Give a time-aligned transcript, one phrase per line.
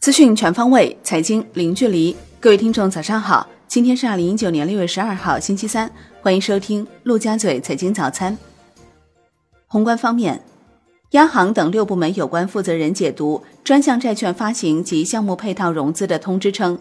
[0.00, 2.16] 资讯全方位，财经零距离。
[2.40, 3.46] 各位听众，早上好！
[3.68, 5.92] 今天是二零一九年六月十二号，星期三。
[6.22, 8.34] 欢迎收听陆家嘴财经早餐。
[9.66, 10.42] 宏观方面，
[11.10, 16.78] 央行等六部门有关负责人解读专项债券发行及项目配套融资的通知称，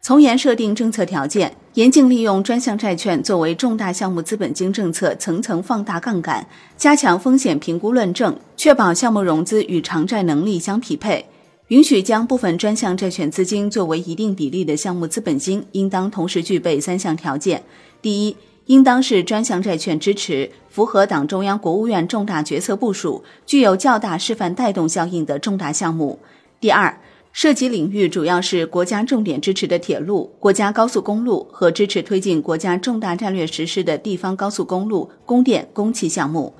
[0.00, 6.46] 从严设定政策条件，严禁利用专项债券作为重大项目资本金政策层层放大杠杆，
[6.78, 11.26] 加强风险评估论证，确保项目融资与偿债能力相匹配。
[11.72, 17.62] 允许将部分专项债券资金作为一定比例的项目资本金，应当同时具备三项条件：
[18.02, 18.36] 第一，
[18.66, 26.18] 应当是专项债券支持符合党中央、国务院重大决策部署、具有较大示范带动效应的重大项目；
[26.60, 27.00] 第二，
[27.32, 36.52] 涉及领域主要是国家重点支持的铁路、国家高速公路和支持推进国家重大战略实施的地方高速公路、供电、供气项目。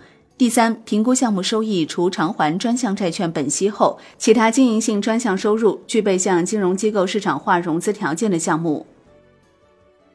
[0.43, 8.85] 第三，评估项目收益除偿还专项债券本息后，其他经营性专项收入具备向金融机构市场化融资条件的项目。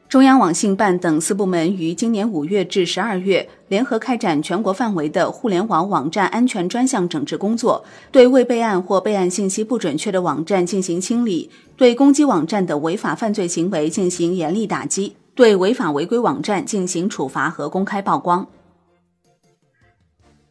[0.06, 18.46] 中央网信办等四部门于今年五月至十二月联合开展全国范围的互联网网站安全专项整治工作，对未备案或备案信息不准确的网站进行清理，对攻击网站的违法犯罪行为进行严厉打击，对违法违规网站进行处罚和公开曝光。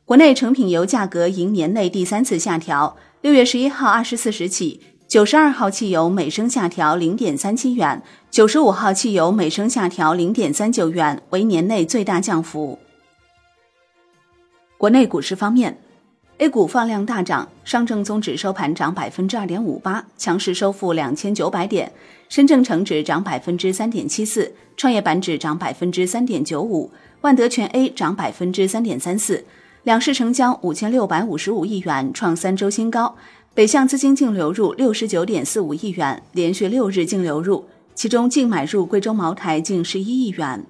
[0.07, 12.79] 国内成品油价格迎年内第三次下调，六月十一号二十四时起，九十二号汽油每升下调零点三七元，九十五号汽油每升下调零点三九元，为年内最大降幅。
[14.77, 15.77] 国内股市方面
[16.37, 21.85] ，A 股放量大涨，上证综指收盘涨百分之二点五八，强势收复两千九百点；
[22.29, 29.43] 深证成指涨百分之三点七四，创业板指涨百分之三点九五，万德全 A 涨百分之三点三四。
[29.87, 33.15] 两市成交五千六百五十五亿元，创三周新高。
[33.53, 37.63] 北向资金净流入六十九点四五亿元，连续六日净流入，
[37.95, 40.61] 其中净买入贵州茅台近十一亿元。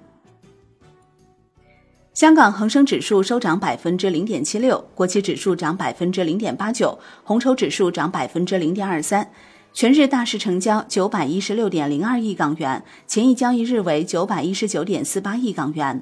[2.14, 9.28] 香港恒生指数收涨百分之零点七六，国企指数涨百分之零点八九，红筹指数涨百分之零点二三。
[9.72, 16.00] 全日大市成交九百一十六点零二亿港元，前一交易日为九百一十九点四八亿港元。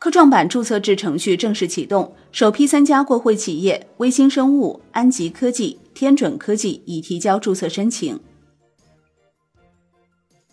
[0.00, 8.18] 科创板注册制程序正式启动，首批三家过会企业微星生物、安吉科技、天准科技已提交注册申请。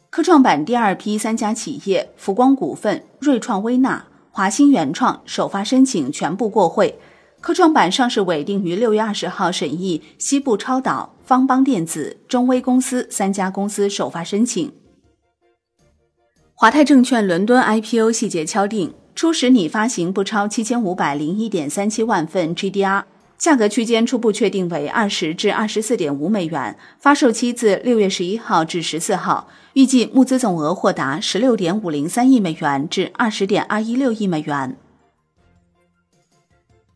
[0.10, 7.00] 科创板第二批三家企业福光股份、瑞创微纳、华兴原创首发申请全部过会。
[7.40, 14.70] 科创板上市委定于六月二十号审议西部超导、方邦电子、中微公司三家公司首发申请。
[16.54, 18.94] 华泰证券伦敦 IPO 细节敲定。
[19.18, 23.04] 初始拟发行不超七千五百零一点三七万份 GDR，
[23.36, 34.78] 价格区间初步确定为二十至二十四点五美元，发售期自六月十一号至十四号，预计募资总额或达十六点五零三亿美元至二十点二一六亿美元。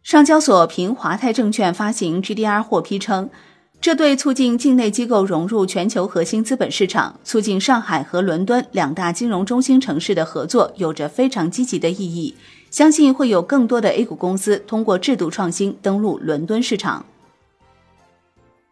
[0.04, 3.32] 上交所凭华泰证券发行 GDR 获批称。
[3.82, 12.36] 这对促进境内机构融入全球核心资本市场、促进上海和伦敦两大金融中心城市的合作有着非常积极的意义。
[12.70, 17.04] 相信会有更多的 A 股公司通过制度创新登陆伦敦市场。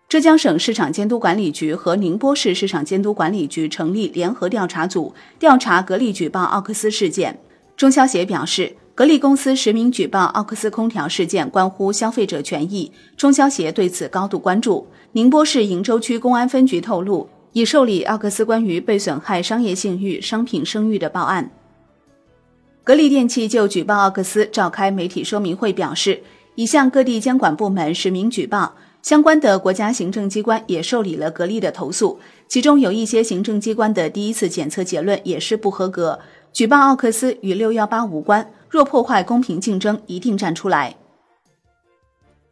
[0.08, 7.40] 浙江省市场监督管理局和宁波市市场监督管理局成立联合调查组，调查格力举报奥克斯事件。
[7.76, 8.76] 中消协表示。
[9.00, 14.86] 格力公司实名举报奥克斯空调事件，关乎消费者权益，中消协对此高度关注。
[15.14, 21.50] 宁波市鄞州区公安分局透露，已受理奥克斯关于被损害商业信誉、商品声誉的报案。
[22.84, 26.22] 格力电器就举报奥克斯召开媒体说明会，表示
[26.56, 36.20] 已向各地监管部门实名举报，相关的国家行政机关也受理了格力的投诉，其中有一些行政机关的第一次检测结论也是不合格。
[36.52, 38.46] 举报奥克斯与六幺八无关。
[38.69, 40.96] 若破坏公平竞争，一定站出来。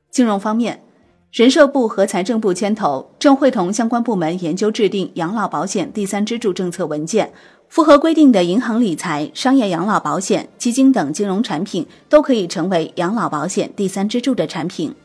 [0.09, 0.83] 金融方面，
[1.31, 7.31] 人社部和财政部牵头，正会同相关部门研究制定养老保险第三支柱政策文件。
[7.69, 14.95] 符合规定的银行理财、商业养老保险、基金等金融产品都可以成为养老保险第三支柱的产品。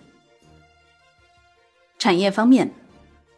[1.98, 2.72] 产业方面，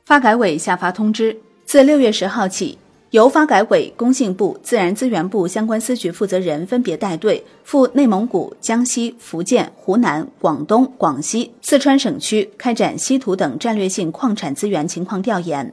[0.05, 2.79] 发改委下发通知，自六月十号起。
[3.15, 15.73] 由发改委、工信部、自然资源部相关司局负责人分别带队赴内蒙古、江西、福建、湖南、广东、广西、四川省区开展稀土等战略性矿产资源情况调研。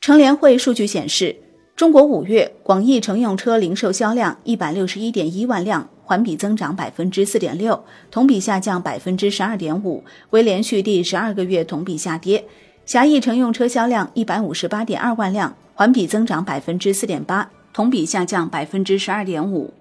[0.00, 1.34] 乘联会数据显示。
[1.74, 12.44] 中国五月广义乘用车零售销量一百六十一点一万辆，环比增长百分之四点六，同比下降百分之十二点五，为连续第十二个月同比下跌。
[12.92, 19.72] 狭义乘用车销量一百五十八点二万辆，环比增长百分之四点八，同比下降百分之十二点五。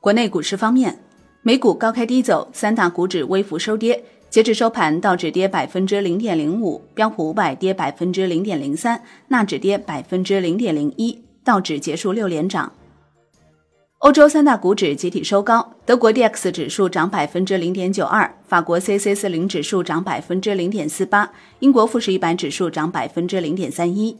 [0.00, 0.98] 国内股市方面，
[1.40, 4.04] 美股高开低走，三大股指微幅收跌。
[4.28, 12.70] 截至收盘，道指跌百分之零点零五，标普五百跌百分之零点零三，纳指跌百分之零点零一，道指结束六连涨。
[14.00, 24.16] 欧洲三大股指集体收高，德国 D X 指数涨百分之零点九二，法国 C C 四零指数涨百分之零点四八，英国富时一百指数涨百分之零点三一。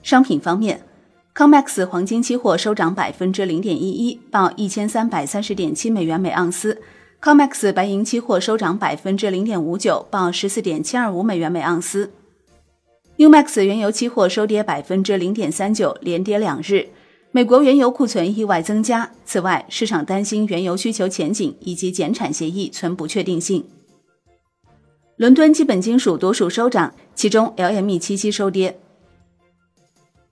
[0.00, 0.80] 商品方面
[1.34, 6.80] ，COMEX 黄金期货收涨百分之零点一一，报一千三百三十点七美元每盎司。
[7.20, 12.12] COMEX 白银期货收涨百分之零点五九，报十四点七二五美元每盎司。
[13.16, 16.90] UMAX 原油期货收跌百分之零点三九，连跌两日。
[17.36, 19.10] 美国原油库存意外增加。
[19.26, 23.62] 此外，市场担心原油需求前景以及减产协议存不确定性。
[25.16, 28.78] 伦敦基本金属多数收涨，其中 LME 七七收跌。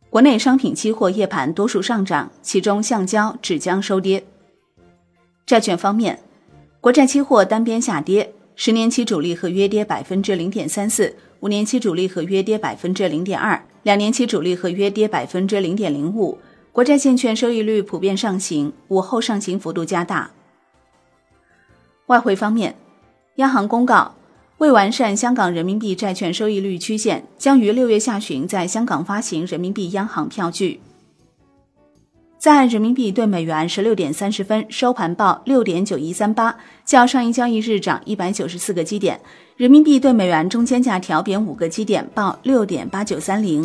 [0.08, 4.24] 国内商品期货夜盘多数上涨，其中橡胶、纸浆收跌。
[5.44, 6.18] 债券方面。
[6.80, 16.38] 国债期货单边下跌，十年期主力合约跌百分之零点三四，五年期主力合约跌百分之零点二，两年期主力合约跌百分之零点零五。
[16.74, 20.32] 国债现券收益率普遍上行，午后上行幅度加大。
[22.06, 22.74] 外汇方面，
[23.36, 24.16] 央行公告，
[24.58, 30.80] 为完善香港人民币债券收益率曲线，将于六月下旬在香港发行人民币央行票据。
[32.40, 39.20] 在人民币对美元十六点三十分收盘报六点九一三八，较上一交易日涨一百九十四个基点。
[39.56, 43.64] 人民币对美元中间价调贬五个基点，报六点八九三零。